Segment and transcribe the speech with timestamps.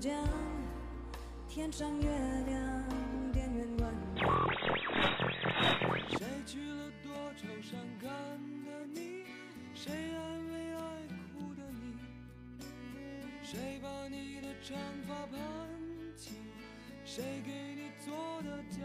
[0.00, 0.10] 讲，
[1.46, 2.08] 天上月
[2.46, 2.88] 亮，
[3.32, 4.26] 电源关掉。
[6.08, 8.10] 谁去了多愁善感
[8.64, 9.26] 的你？
[9.74, 10.80] 谁安慰爱
[11.34, 11.98] 哭的你？
[13.42, 15.38] 谁把你的长发盘
[16.16, 16.30] 起？
[17.04, 18.78] 谁给你做的嫁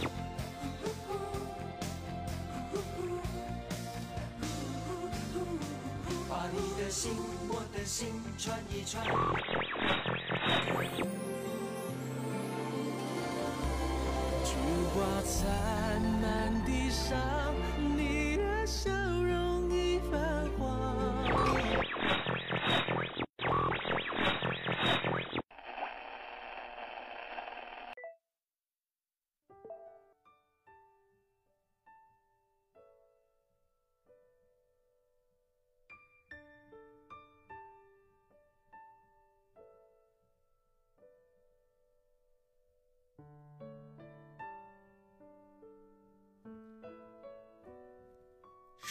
[0.00, 0.19] 衣？
[6.90, 7.12] 的心，
[7.46, 9.06] 我的心串一串。
[14.44, 14.50] 菊
[14.92, 17.16] 花残满地伤，
[17.96, 18.90] 你的笑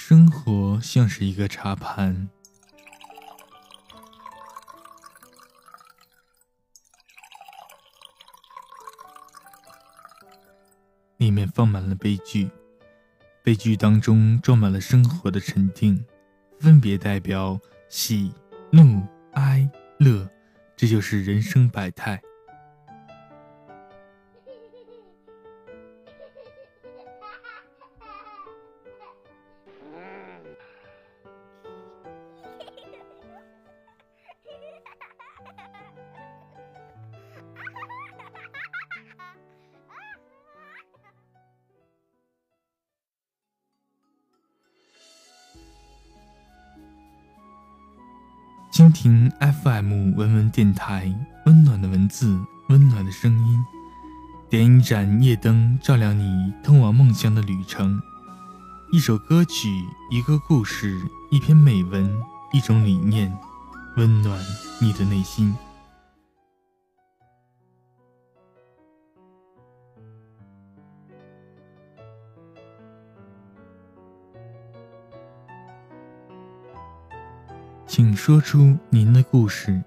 [0.09, 2.27] 生活像是一个茶盘，
[11.17, 12.49] 里面放满了悲剧，
[13.43, 16.03] 悲剧当中装满了生活的沉淀，
[16.59, 18.33] 分别代表喜、
[18.71, 20.27] 怒、哀、乐，
[20.75, 22.19] 这就是人生百态。
[48.79, 51.13] 蜻蜓 FM 文文电台，
[51.45, 53.61] 温暖的文字，温暖的声音，
[54.49, 58.01] 点一盏夜灯，照亮你通往梦乡的旅程。
[58.93, 59.67] 一首歌曲，
[60.09, 60.97] 一个故事，
[61.29, 62.09] 一篇美文，
[62.53, 63.37] 一种理念，
[63.97, 64.39] 温暖
[64.79, 65.53] 你的内心。
[77.99, 79.83] 请说出您的故事，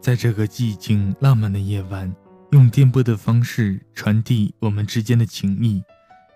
[0.00, 2.12] 在这个寂静浪漫的夜晚，
[2.50, 5.80] 用电波的方式传递我们之间的情谊，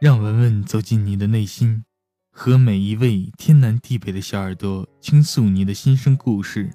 [0.00, 1.82] 让文文走进你的内心，
[2.30, 6.70] 和每一位天南地北的小耳朵倾诉你的心声故事。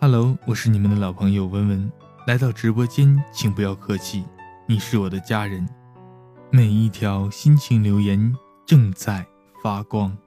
[0.00, 1.92] Hello，我是你们的老朋友文文，
[2.26, 4.24] 来到直播间，请不要客气，
[4.66, 5.64] 你是我的家人。
[6.50, 8.34] 每一条心情留言
[8.66, 9.24] 正在
[9.62, 10.18] 发光。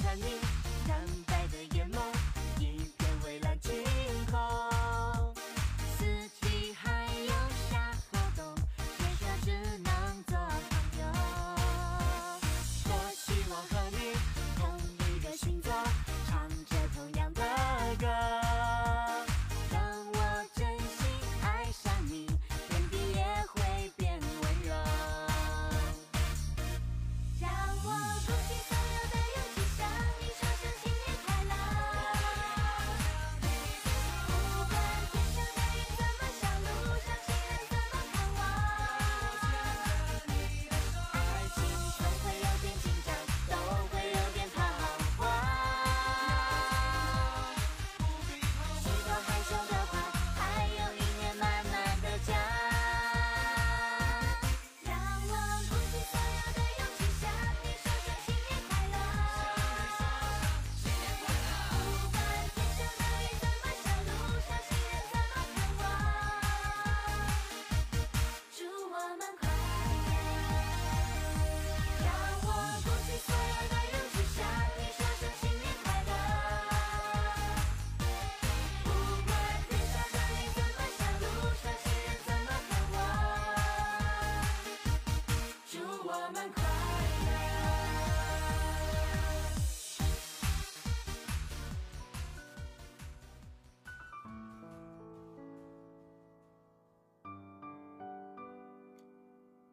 [0.00, 0.51] 望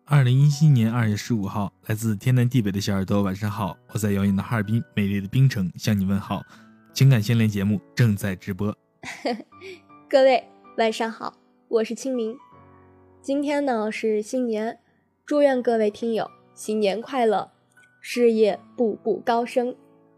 [0.06, 3.78] 二零一七年二月十五号，来自天南地北的小耳朵，晚上好！
[3.94, 6.44] 我在遥远的哈尔滨，美丽的冰城向你问好。
[6.94, 8.76] 情感心连节目正在直播。
[10.10, 10.44] 各位
[10.78, 11.36] 晚上好，
[11.70, 12.36] 我是清明。
[13.22, 14.80] 今天呢是新年，
[15.26, 16.30] 祝愿各位听友
[16.60, 17.52] 新年快乐，
[18.02, 19.74] 事业步步高升，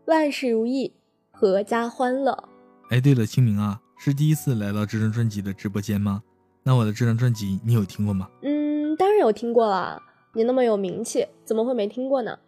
[0.05, 0.91] 万事如意，
[1.31, 2.49] 阖家欢乐。
[2.89, 6.23] 哎，对了，清明啊，是第一次来到这张专辑的直播间吗？
[6.63, 8.27] 那我的这张专辑你有听过吗？
[8.41, 10.01] 嗯，当然有听过啦，
[10.33, 12.39] 你那么有名气，怎么会没听过呢？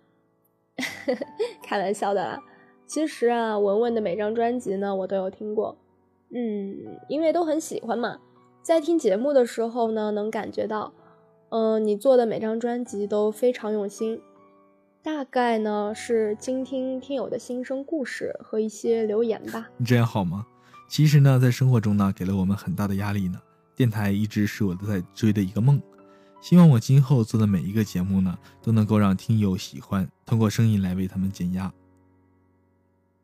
[1.61, 2.43] 开玩笑的啦。
[2.87, 5.77] 其实啊，文文的每张专辑呢，我都有听过。
[6.33, 8.17] 嗯，因为都很喜欢嘛，
[8.63, 10.91] 在听节目的时候呢，能感觉到，
[11.55, 14.19] 嗯、你做的每张专辑都非常用心。
[15.03, 19.69] 大概呢是倾听听友的心声故事和一些留言吧。
[19.77, 20.47] 你 这样好吗？
[20.89, 23.39] 其实呢，在生活中呢，给了我们很大的压力呢。
[23.75, 25.79] 电台一直是我在追的一个梦，
[26.41, 31.71] 希望我今后做的每一个节目呢，都能够让听友喜欢，通过声音来为他们减压。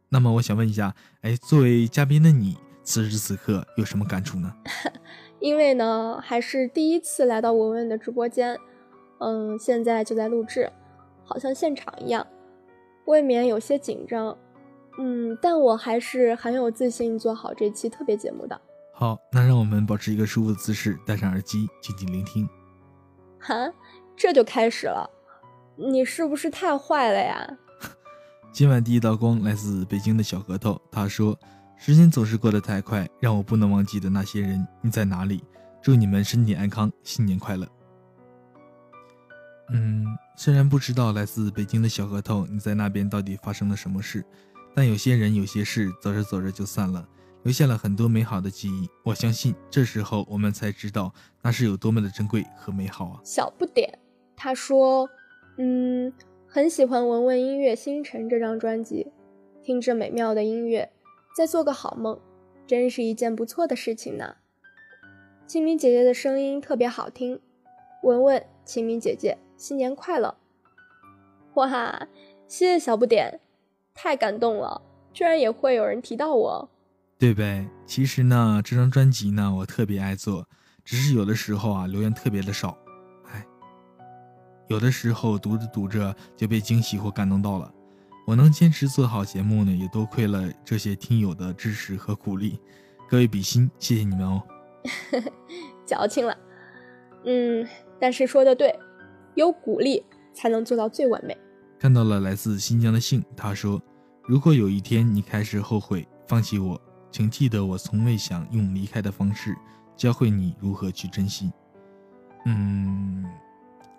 [0.10, 4.54] 那么我想问一下，哎，作为嘉宾的你，此时此刻有什么感触呢？
[5.40, 8.58] 因为呢，还是第一次来到文文的直播间，
[9.20, 10.72] 嗯，现在就在录制，
[11.24, 12.26] 好像现场一样，
[13.06, 14.38] 未免有些紧张，
[14.98, 18.60] 嗯，但我还是很有自信做好这期特别节目的。
[18.94, 22.48] 好，那让我们保持一个舒服的姿势，戴上耳机，静静聆听。
[23.40, 23.72] 哈，
[24.18, 25.10] 这就开始了，
[25.78, 27.58] 你是不是太坏了呀？
[28.52, 31.40] 今晚第一道光来自北京的小核桃，他说
[31.82, 35.42] ：“时间总是过得太快，让我不能忘记的那些人，你在哪里？
[35.82, 37.66] 祝你们身体安康，新年快乐。”
[39.72, 40.06] 嗯，
[40.36, 44.26] 虽然不知道来自北京的小核桃你在那边到底发生了什么事，
[44.76, 47.08] 但有些人、有些事走着走着就散了，
[47.44, 48.90] 留下了很多美好的记忆。
[49.06, 53.22] 我相信，这时候我们才知道那是有多么的珍贵和美好啊！
[53.24, 53.98] 小不点，
[54.36, 55.10] 他说，
[55.58, 56.12] 嗯，
[56.46, 59.08] 很喜欢文文音乐《星辰》这张专辑，
[59.64, 60.92] 听着美妙的音乐，
[61.36, 62.20] 再做个好梦，
[62.68, 64.36] 真是一件不错的事情呢。
[65.48, 67.40] 清明姐姐的声音特别好听，
[68.04, 70.38] 文文，清明姐姐新年快乐！
[71.56, 72.08] 哇，
[72.48, 73.40] 谢谢小不点，
[73.94, 74.82] 太感动了，
[75.12, 76.70] 居然也会有人提到我。
[77.18, 77.68] 对呗？
[77.86, 80.48] 其实呢，这张专辑呢，我特别爱做，
[80.86, 82.78] 只是有的时候啊，留言特别的少，
[83.26, 83.46] 哎，
[84.68, 87.74] 有的时候读着读着就被惊喜或感动到了。
[88.30, 92.62] 我能坚持做好节目呢，也多亏了这些听友的支持和鼓励，
[93.10, 94.44] 各位比心，谢谢你们哦。
[95.84, 96.38] 矫情了，
[97.26, 97.68] 嗯，
[98.00, 98.78] 但是说的对，
[99.34, 101.36] 有鼓励才能做到最完美。
[101.80, 103.82] 看到了来自新疆的信，他说
[104.30, 109.58] ：“如果有一天你开始后悔放弃我，请记得我从未想用离开的方式
[109.98, 111.52] 教会你如何去珍惜。”
[112.46, 113.26] 嗯，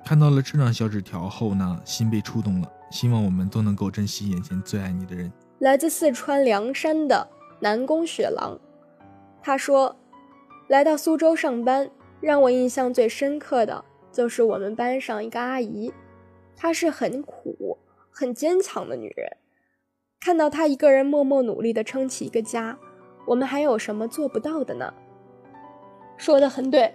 [0.04, 2.72] 看到了这张小纸条后呢，心被触动了。
[2.90, 5.32] 希望我们都能够珍惜眼前最爱你的人。
[5.58, 7.28] 来自四川凉山的
[7.60, 8.58] 南宫雪狼，
[9.42, 9.96] 他说
[10.68, 15.92] ：“来到苏州上班，让我印象最深刻的就是我们班上一个阿姨，
[16.56, 17.78] 她是很苦、
[18.10, 19.36] 很坚强的女人。
[20.18, 22.78] 看到她一个人默默努力地撑起一个家，
[23.26, 24.92] 我们还有什么做不到的呢？
[26.16, 26.94] 说的很对，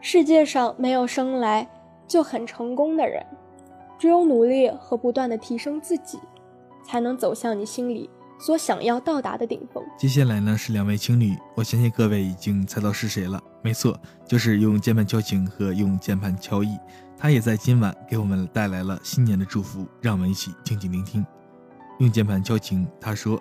[0.00, 1.68] 世界上没有生来
[2.06, 3.24] 就很成功的人，
[3.98, 6.18] 只有努力和不断的提升自己，
[6.84, 9.82] 才能走向你心里所想要到达的顶峰。
[9.98, 13.42] 接下来呢是两位情侣，我相信各位已经猜到是谁了。
[13.62, 16.76] 没错，就是用键盘敲琴和用键盘敲意。
[17.18, 21.24] 他也在今晚给我们带来了新年的祝福，让我们一起静静聆听。
[21.98, 23.40] 用键盘敲琴，他说：“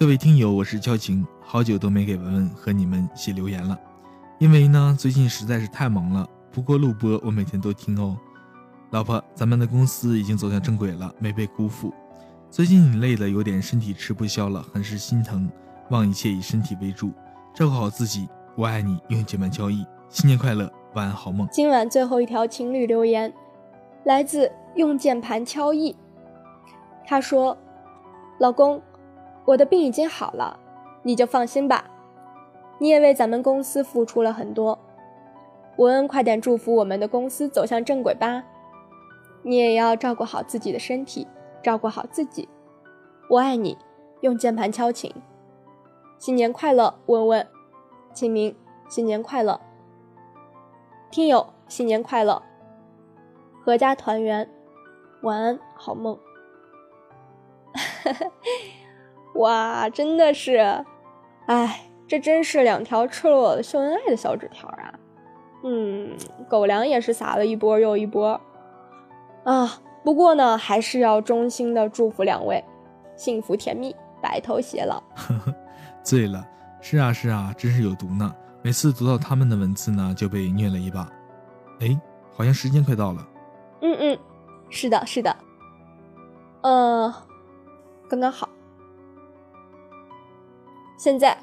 [0.00, 3.78] 各位听友，我是敲琴，好久都没给文文和你们写留言了，
[4.38, 6.26] 因为呢最近实在是太忙了。
[6.50, 8.16] 不过录播我每天都听哦。
[8.92, 11.90] 老婆，咱们的公司已经走向正轨了，没被辜负。
[12.50, 15.50] 最近你累得有点身体吃不消了，很是心疼。
[15.88, 17.10] 望一切以身体为主，
[17.54, 18.28] 照顾好自己。
[18.54, 21.48] 我爱你，用键盘敲意，新年快乐，晚安好梦。
[21.50, 23.32] 今晚最后一条情侣留言，
[24.04, 25.96] 来自用键盘敲意。
[27.06, 27.56] 他说。
[28.38, 28.82] 老公，
[29.46, 30.58] 我的病已经好了，
[31.02, 31.84] 你就放心吧。
[32.78, 34.78] 你也为咱们公司付出了很多，
[35.76, 38.42] 文恩快点祝福我们的公司走向正轨吧。
[39.42, 41.26] 你也要照顾好自己的身体，
[41.62, 42.48] 照顾好自己。
[43.28, 43.76] 我爱你，
[44.20, 45.12] 用键盘敲琴。
[46.18, 47.46] 新年快乐，文文。
[48.12, 48.54] 清明，
[48.88, 49.60] 新年快乐。
[51.10, 52.42] 听友，新年快乐。
[53.64, 54.48] 阖家团圆，
[55.22, 56.18] 晚安，好梦。
[59.34, 60.84] 哇，真的是，
[61.46, 64.98] 哎，这真是两条赤裸裸的秀恩爱的小纸条啊！
[65.64, 66.16] 嗯，
[66.48, 68.40] 狗粮也是撒了一波又一波
[69.44, 69.80] 啊。
[70.04, 72.62] 不过呢，还是要衷心的祝福两位
[73.16, 75.02] 幸福甜蜜，白头偕老。
[75.14, 75.54] 呵呵，
[76.02, 76.44] 醉了，
[76.80, 78.34] 是啊是啊，真是有毒呢。
[78.62, 81.08] 每次读到他们的文字呢，就被虐了一把。
[81.80, 82.00] 哎，
[82.32, 83.28] 好像时间快到了。
[83.80, 84.18] 嗯嗯，
[84.70, 85.36] 是的，是的。
[86.62, 87.14] 呃。
[88.08, 88.46] 刚刚好，
[90.98, 91.34] 现在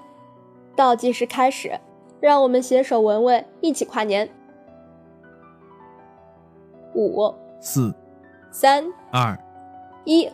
[0.76, 1.80] 倒计时开始，
[2.20, 4.30] 让我们携手文文一起跨年。
[6.94, 7.94] 五、四、
[8.52, 9.38] 三、二、
[10.06, 10.30] 一，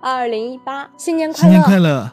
[0.00, 1.50] 二零一八，新年快乐！
[1.50, 2.12] 新年快乐！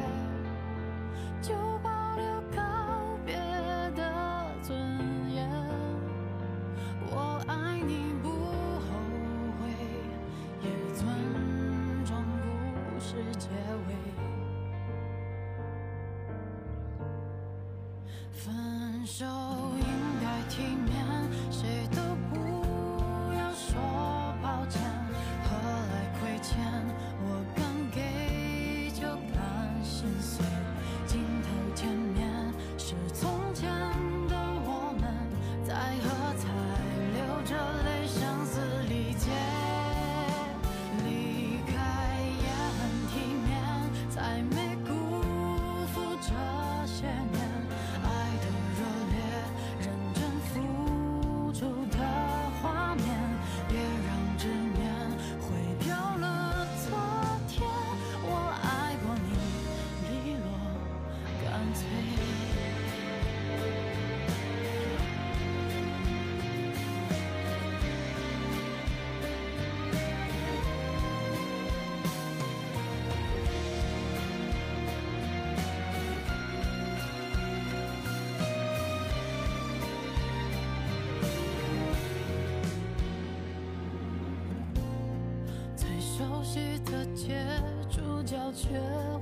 [86.41, 87.45] 熟悉的街
[87.87, 88.69] 主角却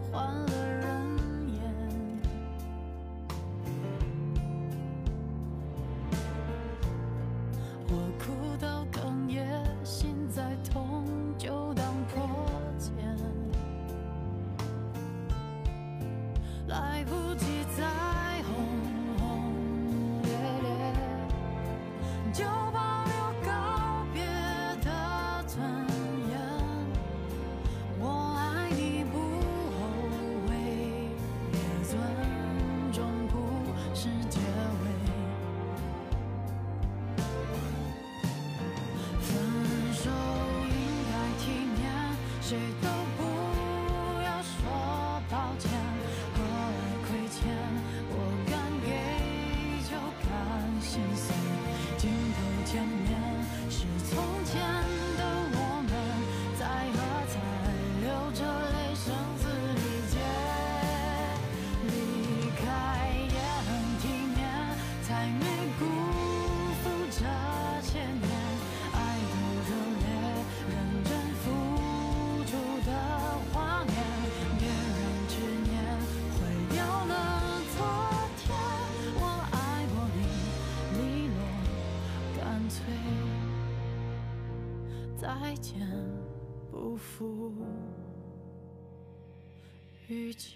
[0.09, 1.08] 换了人。
[85.49, 85.79] 再见。
[86.69, 87.51] 不负
[90.07, 90.53] 遇见